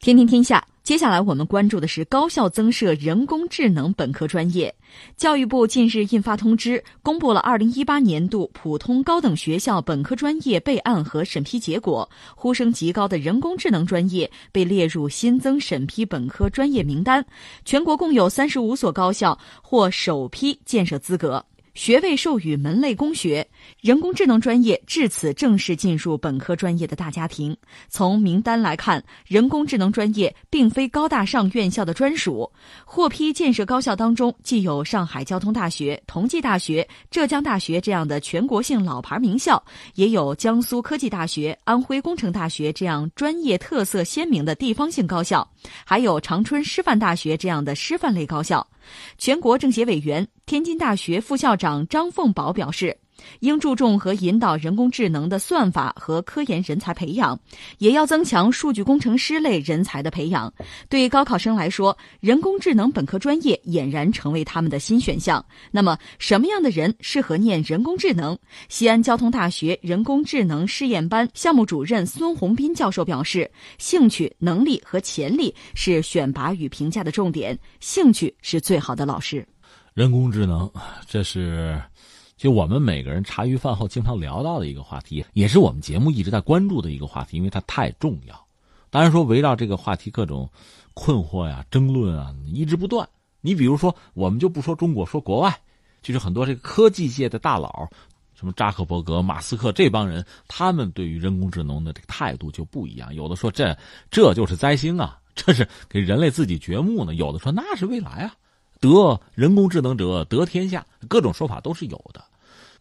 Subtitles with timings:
[0.00, 4.74] 天天天下，接下来我们关注的是高校增设人工智能本科专业。
[5.14, 17.22] 教育部近日印发通知，公布了二零一八年度普通高等学校本科专业备案和审批结果，呼声极高的人工智能专业被列入新增审批本科专业名单。
[17.66, 21.44] 全国共有三十五所高校获首批建设资格。
[21.74, 23.46] 学位授予门类工学，
[23.80, 27.56] 人工智能专业至此正式进入本科专业的大家庭。
[27.88, 32.50] 从名单来看，人工智能专业并非高大上院校的专属。
[32.84, 39.62] 获批建设高校当中，既有上海交通大学、同济大学、浙江大学这样的全国性老牌名校，
[39.94, 45.48] 也有江苏科技大学、安徽工程大学这样专业特色鲜明的地方性高校，
[45.84, 48.66] 还有长春师范大学这样的师范类高校。
[49.18, 52.98] 全国政协委员、天津大学副校长张凤宝表示。
[53.40, 57.38] 应注重和引导人工智能的算法和科研人才培养，
[57.78, 60.52] 也要增强数据工程师类人才的培养。
[60.88, 65.44] 对高考生来说，人工智能本科专业俨然成为他们的新选项。
[65.70, 68.38] 那么，什么样的人适合念人工智能？
[68.68, 79.46] 西安交通大学人工智能试验班项目主任孙宏斌教授表示：“兴趣、能力和潜力是选拔与评价的重点，兴趣是最好的老师。”
[79.94, 80.70] 人工智能，
[81.08, 81.80] 这是。
[82.40, 88.46] 就我们每个人茶余饭后经常聊到的一个话题，也是我们节目一直在关注的一个话题，因为它太重要。
[88.88, 90.48] 当然说，围绕这个话题各种
[90.94, 93.06] 困惑呀、争论啊，一直不断。
[93.42, 95.54] 你比如说，我们就不说中国，说国外，
[96.00, 97.86] 就是很多这个科技界的大佬，
[98.34, 103.14] 什么扎克伯格、马斯克这帮人，他们对于人工智能的这个态度就不一样。
[103.14, 103.76] 有的说这
[104.10, 108.34] 这就是灾星啊，这是给人类自己掘墓呢；有的说那是未来啊，
[108.80, 112.24] 得人工智能者得天下，各种说法都是有的。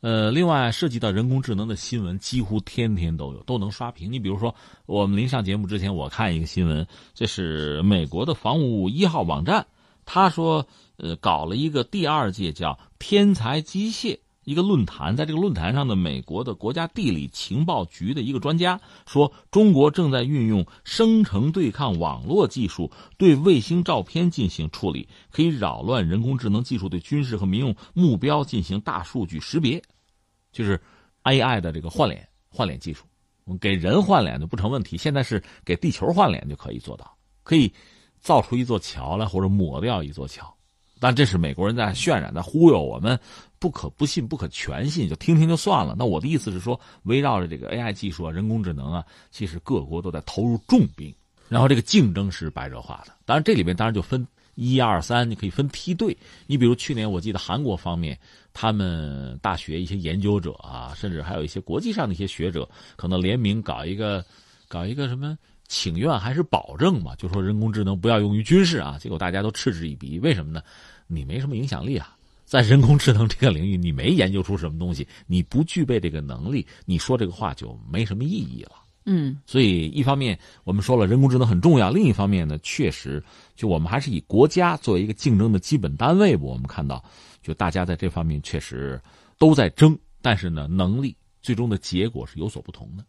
[0.01, 4.11] 呃，另外涉及到人工智能的新闻，几乎天天都有，都能刷屏。
[4.11, 4.55] 你比如说，
[4.85, 9.67] 我们临上节目之前，我看一个新闻，这是美国的防务一号网站，
[10.05, 10.65] 他说，
[10.97, 14.17] 呃，搞了一个第二届叫“天才机械”
[14.49, 29.79] 一个论坛，在这个论坛上的美国的国家地理情报局的一个专家说，中国正在运用生成对抗网络技术对卫星照片进行处理，可以扰乱人工智能技术对军事和民用目标进行大数据识别。
[30.51, 30.81] 就是
[31.25, 33.05] AI 的这个换脸换脸技术，
[33.61, 34.97] 给人换脸就不成问题。
[34.97, 37.71] 现在是给地球换脸就可以做到，可以
[38.19, 40.51] 造出一座桥来，或者抹掉一座桥。
[40.99, 43.19] 但这是美国人在渲染、在忽悠我们，
[43.57, 45.95] 不可不信、不可全信，就听听就算了。
[45.97, 51.13] 那我的意思是说，围绕着这个 AI 技术啊、人工智能啊，其实各国都在投入重兵，
[51.47, 53.13] 然后这个竞争是白热化的。
[53.25, 54.27] 当然，这里面当然就分。
[54.55, 56.17] 一二三，你可以分梯队。
[56.45, 58.19] 你比如去年，我记得韩国方面，
[58.51, 62.67] 他们大学一些研究者啊，甚至还有一些国际上的一些学者，
[62.97, 64.21] 可能联名搞一个，
[64.67, 65.37] 搞一个什么
[65.69, 68.97] 请愿还是保证嘛，就说人工智能不要用于军事啊。
[68.99, 70.61] 结果大家都嗤之以鼻，为什么呢？
[71.07, 78.71] 你没什么影响力啊，在人工智能这个领域，你没研究出什么东西，你不具备这个能力，你说这个话就没什么意义了。
[79.05, 83.23] 嗯，所以一方面我们说了人工智能很重要，另一方面呢，确实
[83.55, 87.03] 就我们还是以国家作为一个竞争的基本单位我们看到，
[87.41, 88.99] 就大家在这方面确实
[89.37, 93.05] 都在争，但是呢，能力最终的结果是有所不同的。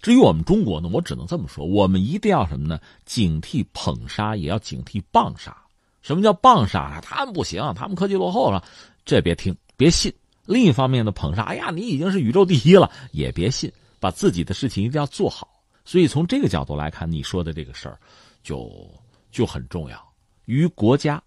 [0.00, 2.80] 至于我们中国呢，我只能这么说，我们一定要什么呢？
[3.04, 5.56] 警惕捧杀，也要警惕棒杀。
[6.02, 7.00] 什么叫棒杀？
[7.02, 8.64] 他们不行，他们科技落后了，
[9.04, 10.12] 这别听，别信。
[10.46, 13.70] 另一方面呢，捧杀，哎呀，你已经是宇宙第一了，也别信。
[14.00, 15.46] 把自己的事情一定要做好，
[15.84, 17.98] 所以从这个角度来看，你说的这个事儿，
[18.42, 18.90] 就
[19.30, 20.02] 就很重要，
[20.46, 21.22] 于国家、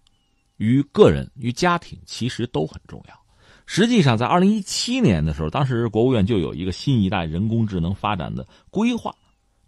[0.56, 3.14] 于个人、于家庭，其实都很重要。
[3.66, 9.14] 实际上，在二零一七年的时候，当时国务院就有一个新一代人工智能发展的规划，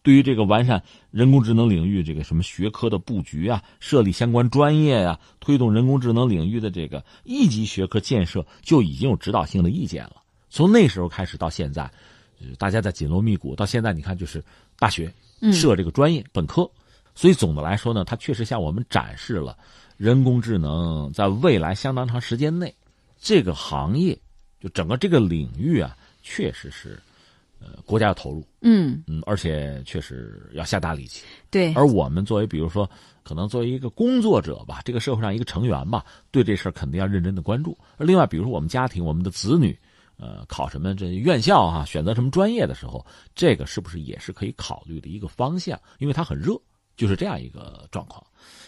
[0.02, 10.16] 对于这个完善人工智能领域这个什么学科的布局啊，设立相关专业呀，推动人工智能领域的这个一级学科建设，就已经有指导性的意见了。
[10.50, 11.90] 从那时候开始到现在。
[12.58, 14.44] 大家在紧锣密鼓，到现在你看，就是
[14.78, 15.10] 大学
[15.54, 16.70] 设这个专业本科，
[17.14, 19.56] 所以总的来说呢，它确实向我们展示了
[19.96, 22.75] 人工智能在未来相当长时间内，
[23.26, 24.17] 这个行业
[24.61, 26.96] 就整个这个领域啊，确实是
[27.58, 31.25] 呃国家要投入，嗯嗯，而且确实要下大力气。
[31.50, 32.88] 对，而我们作为比如说
[33.25, 37.76] 可能作为一个工作者吧，这个社会上一个成员吧，对这事儿肯定要认真的关注。
[37.96, 39.76] 而另外，比如说我们家庭，我们的子女。
[40.19, 41.84] 呃，考什么这院校啊？
[41.84, 45.78] 选择什么专业的时候，这个是不是也是可以考虑的一个方向？
[45.99, 46.58] 因为它很热，
[46.96, 48.25] 就是这样一个状况。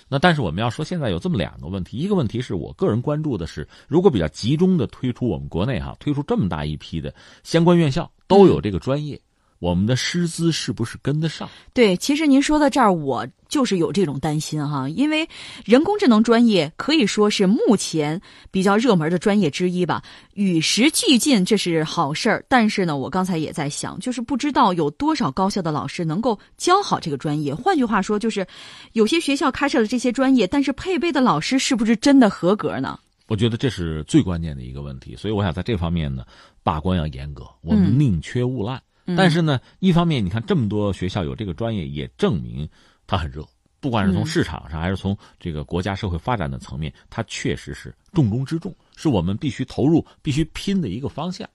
[0.08, 9.20] 那但是我们要说，现在有这么两个问题，一个问题是我个人关注的是，如果比较集中的推出我们国内哈，推出这么大一批的相关院校都有这个专业。
[9.58, 11.48] 我们的师资是不是跟得上？
[11.72, 15.28] 对，其实您说到这儿，我就是有这种担心哈，因为
[15.64, 18.20] 人工智能专业可以说是目前
[18.50, 20.02] 比较热门的专业之一吧。
[20.34, 22.44] 与时俱进，这是好事儿。
[22.48, 27.52] 但是呢，我刚才也在想，就是不知道有多少高校的老师能够教好这个专业。
[27.54, 28.46] 换句话说，就是
[28.92, 32.98] 有些学校开设了这些专业，但是配备的老师是不是真的合格呢？
[33.26, 35.16] 我觉得这是最关键的一个问题。
[35.16, 36.24] 所以我想在这方面呢，
[36.62, 38.80] 把关要严格，我们宁缺毋滥。
[39.16, 42.68] 但是呢，一方面你看这么多学校有这个专业，也证明
[43.06, 43.46] 它很热。
[43.80, 51.48] 不管是从市场上，还是从这个国家社会发展的层面，它确实是重中之重，是我们必须投入、必须拼的一个方向。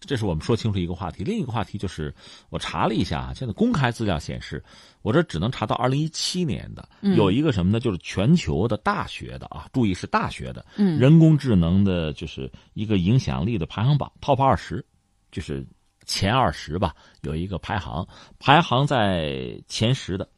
[0.00, 1.22] 这是我们说清楚一个话题。
[1.22, 2.12] 另一个话题就是，
[2.48, 4.64] 我查了一下啊，现在公开资料显示，
[5.02, 7.78] 我这只能查到二零一七年的，有一个什么呢？
[7.78, 14.84] 就是全球的大学的啊，注意是大学的，人工智能的，就是一个影响力的排行榜，Top 二十，
[15.30, 15.64] 就是
[16.06, 18.06] 前二十吧，有一个排行，
[18.38, 20.28] 排行在前十的。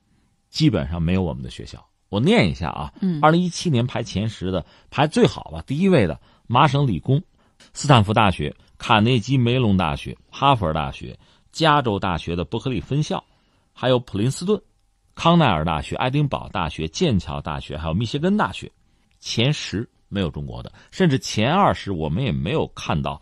[0.50, 2.93] 基本上没有我们的学校，我念一下啊。
[3.00, 7.20] 嗯，二零一七年排前十的，排最好吧，第一位的麻省理工、
[7.72, 11.19] 斯坦福大学、卡内基梅隆大学、哈佛大学、
[11.50, 13.25] 加州大学的伯克利分校，
[13.72, 14.62] 还有普林斯顿、
[15.17, 18.70] 康奈尔大学、爱丁堡大学、剑桥大学，还有密歇根大学。
[19.19, 23.20] 前十没有中国的，甚至前二十我们也没有看到，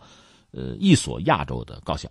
[0.51, 2.07] 呃，一所亚洲的高校。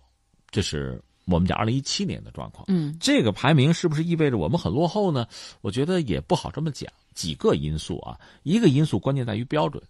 [0.53, 1.01] 这是。
[1.25, 5.25] 我们讲二零一七年的状况，嗯，这个排名是不是意味着我们很落后呢？
[5.61, 6.91] 我觉得也不好这么讲。
[7.15, 9.81] 几个因素啊，一个因素关键在于标准。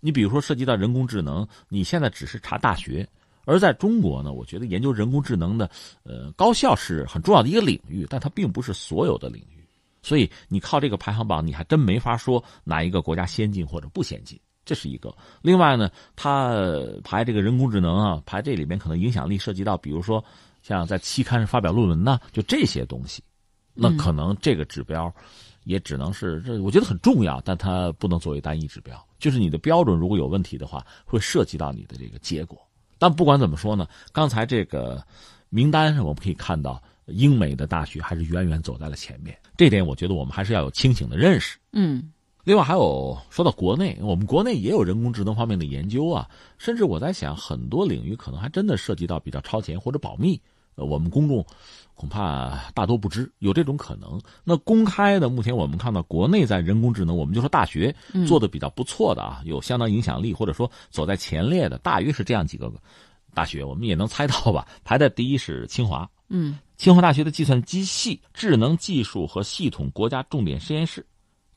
[0.00, 3.06] 你比如说涉及到人工智能，你现在只是查大学，
[3.44, 5.70] 而在中国呢，我觉得研究人工智能的，
[6.02, 9.62] 呃，高校是很重要的一个领域，但它并不是所有的领域。
[10.00, 14.40] 所以你靠这个排行榜，你还真没法说哪一个国家先进或者不先进。
[14.70, 15.12] 这是一个。
[15.42, 16.54] 另外呢，它
[17.02, 20.24] 排这个人工智能啊，排这里面可能影响力涉及到，比如说。
[20.62, 23.22] 像在期刊上发表论文呢，就这些东西，
[23.72, 25.10] 那可能这个指标
[25.64, 29.02] 也只能是这，我觉得很重要，但它不能作为单一指标。
[29.18, 32.60] 就是你的标准如果有问题的话，会涉及到你的这个结果。
[32.98, 35.02] 但不管怎么说呢，刚才这个
[35.48, 39.34] 名单上我们可以看到，英美的大学还是远远走在了前面。
[39.56, 41.58] 这点我觉得我们还是要有清醒的认识。
[41.72, 42.12] 嗯。
[42.42, 50.40] 另外还有说到国内，我们国内也有人工智能方面的研究啊，甚至我在想，很多领域可能还真的涉及到比较超前或者保密，
[50.74, 51.44] 呃，我们公众
[51.94, 54.18] 恐怕大多不知，有这种可能。
[54.42, 57.94] 那公开的，目前我们看到国内在人工智能，我们就说大学
[58.26, 62.72] 做的比较不错的啊，有相当影响力或者说走在前列的，大约是这样几个
[63.34, 64.66] 大学，我们也能猜到吧？
[64.82, 71.04] 排在第一是清华，嗯，清华大学的计算机系智能技术和系统国家重点实验室。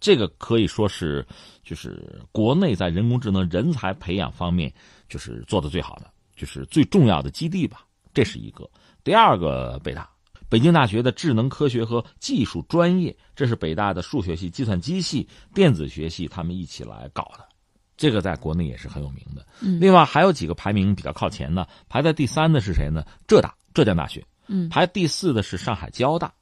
[0.03, 1.25] 这个可以说是，
[1.63, 4.69] 就是国内在人工智能人才培养方面，
[5.07, 7.85] 就是做的最好的，就是最重要的基地吧。
[8.13, 8.69] 这是一个。
[9.01, 10.09] 第二个，北大，
[10.50, 17.47] 北京大学的智能科学和技术专业，这是北大的数学系、计算机系、电子学系他们一起来搞的，
[17.95, 19.47] 这个在国内也是很有名的。
[19.79, 23.05] 另外还有几个排名比较靠前的，排在第三的是谁呢？
[23.25, 24.21] 浙大，浙江大学。
[24.47, 26.33] 嗯，排第四的是上海交大。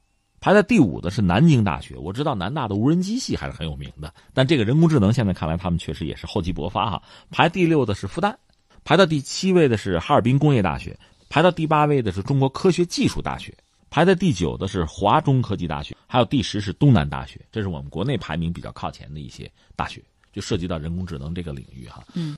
[0.42, 7.04] 排在第五的是南京大学，我知道南大的无人机系还是很有名的，但这个人工智能现在看来，他们确实也是厚积薄发哈。
[7.30, 8.36] 排第六的是复旦，
[8.84, 10.98] 排到第七位的是哈尔滨工业大学，
[11.30, 13.56] 排到第八位的是中国科学技术大学，
[13.92, 20.02] 排在第九的是华中科技大学，还有第十是东南大学，这是我们国内排名比较靠前的一些大学，
[20.34, 22.04] 就涉及到人工智能这个领域哈。
[22.16, 22.36] 嗯，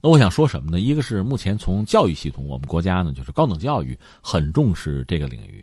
[0.00, 0.80] 那我想说什么呢？
[0.80, 5.62] 一个是目前从教育系统，我们国家呢就是高等教育很重视这个领域。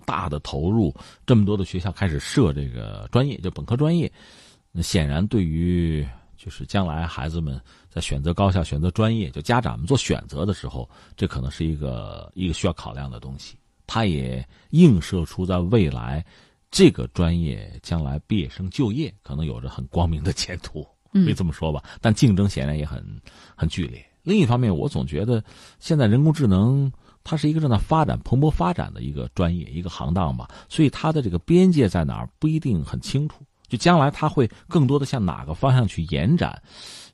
[0.00, 0.94] 大的投入，
[1.26, 4.10] 这么多的学校开始设这个专业，就本科专业，
[4.72, 13.56] 那显然对于就是将来孩子们在选择高校、选择专业，就家长们做选择的时候，这可能是一个一个需要考量的东西。
[13.86, 16.24] 它也映射出在未来
[16.70, 21.82] 这个专业将来毕业生就业可能有着很光明的前途，可以这么说吧。
[22.00, 23.02] 但竞争显然也很
[23.56, 24.04] 很剧烈。
[24.22, 25.42] 另一方面，我总觉得
[25.80, 26.92] 现在人工智能。
[27.28, 33.44] 它是一个正在发展、蓬勃发展的一个专业、一个行当吧，所以它的这个边界在哪儿不一定很清楚。
[33.68, 36.58] 就将来它会更多的向哪个方向去延展，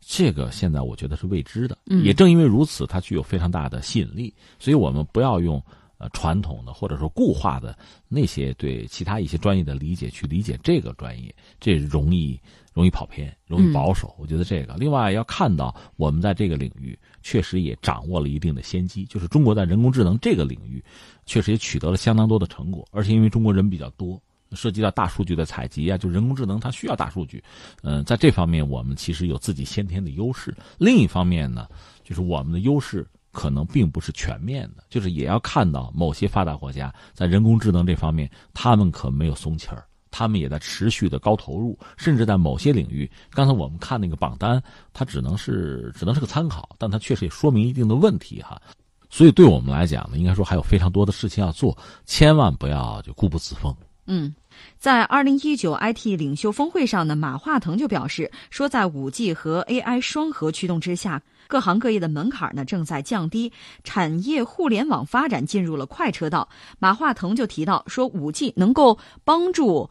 [0.01, 1.77] 这个现在我觉得是未知的。
[2.05, 4.33] 也正因为如此，它具有非常大的吸引力。
[4.61, 5.61] 所以我们不要用
[5.99, 7.77] 呃传统的或者说固化的
[8.09, 12.41] 那些对其他一些专业的理解去理解这个专业，这容易。
[12.75, 14.13] 容易跑偏，容易保守。
[14.19, 20.85] 我觉得这个，另外要看到我们在这个领域确实也掌握了一定的先机，就是中国在人工智能这个领域
[21.25, 22.87] 确实也取得了相当多的成果。
[22.93, 27.43] 而且因为中国人比较多，涉及到大数据的采集啊，就人工智能它需要大数据。
[27.83, 30.55] 嗯，在这方面我们其实有自己先天的优势。
[30.79, 31.67] 另一方面呢，
[32.05, 39.85] 就是我们的优势可能并不是全面的，就是也要看到某些发达国家在人工智能这方面，他们可没有松气儿。
[40.17, 48.63] 他们也在持续的高投入，甚至在某些领域，刚才我们看那个榜单，它只能是只能是个参考，但它确实也说明一定的问题哈。
[49.11, 53.75] 所以对我们来讲呢，应该说还有非常多的事情要做，千万不要就固步自封。
[54.07, 54.35] 嗯，
[54.79, 63.51] 在二零一九 IT 领袖峰会上呢，马化腾就表示说，在五 G 和 AI 双核驱动之下，各行各业的门槛呢正在降低，
[63.83, 66.47] 产业互联网发展进入了快车道。
[66.79, 69.89] 马化腾就提到说，五 G 能够帮助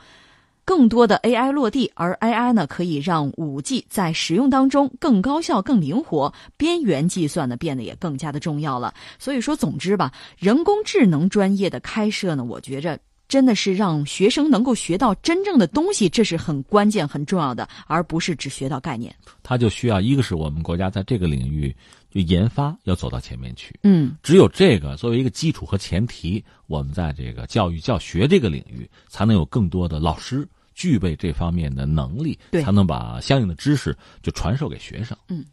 [0.63, 8.93] 更多的 AI 落地，而 AI 呢可以让五 G 在使用当中更高效、更灵活，边缘计算呢变得也更加的重要了。
[9.17, 12.99] 所以说，总之吧，人工智能专业的开设呢，我觉着。
[13.33, 19.11] 真的是让学生能够学到真正的东西，这是很关键、很重要的，而不是只学到概念。
[19.41, 21.75] 他就需要一个是我们国家在这个领域
[22.11, 35.17] 就研发要走到前面去，嗯，只有这个作为一个基础和前提，我们在这个教育教学这个领域才能有更多的老师具备这方面的能力，才能把相应的知识就传授给学生。
[35.27, 35.43] 嗯。